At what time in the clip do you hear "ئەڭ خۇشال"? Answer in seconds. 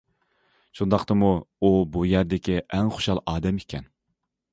2.79-3.23